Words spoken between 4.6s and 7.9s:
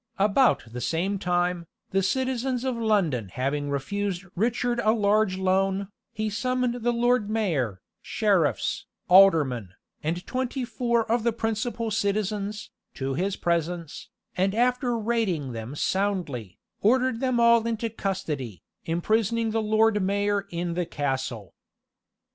a large loan, he summoned the lord mayor,